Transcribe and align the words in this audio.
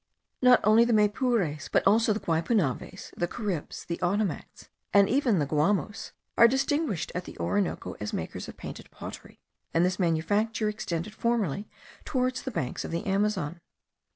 Not 0.41 0.61
only 0.63 0.83
the 0.83 0.93
Maypures, 0.93 1.69
but 1.71 1.85
also 1.85 2.11
the 2.11 2.19
Guaypunaves, 2.19 3.11
the 3.15 3.27
Caribs, 3.27 3.85
the 3.85 4.01
Ottomacs, 4.01 4.67
and 4.91 5.07
even 5.07 5.37
the 5.37 5.45
Guamos, 5.45 6.11
are 6.39 6.47
distinguished 6.47 7.11
at 7.13 7.25
the 7.25 7.37
Orinoco 7.37 7.93
as 7.99 8.11
makers 8.11 8.47
of 8.47 8.57
painted 8.57 8.89
pottery, 8.89 9.37
and 9.75 9.85
this 9.85 9.99
manufacture 9.99 10.69
extended 10.69 11.13
formerly 11.13 11.69
towards 12.03 12.41
the 12.41 12.49
banks 12.49 12.83
of 12.83 12.89
the 12.89 13.05
Amazon. 13.05 13.61